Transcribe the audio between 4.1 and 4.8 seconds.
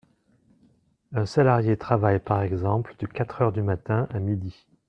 à midi.